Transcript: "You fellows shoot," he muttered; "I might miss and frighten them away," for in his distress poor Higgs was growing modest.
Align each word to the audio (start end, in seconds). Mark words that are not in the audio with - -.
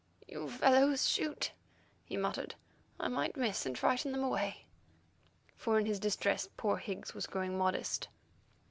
"You 0.27 0.49
fellows 0.49 1.07
shoot," 1.07 1.51
he 2.05 2.17
muttered; 2.17 2.55
"I 2.99 3.07
might 3.07 3.37
miss 3.37 3.67
and 3.67 3.77
frighten 3.77 4.11
them 4.13 4.23
away," 4.23 4.65
for 5.55 5.77
in 5.77 5.85
his 5.85 5.99
distress 5.99 6.49
poor 6.57 6.77
Higgs 6.77 7.13
was 7.13 7.27
growing 7.27 7.55
modest. 7.55 8.07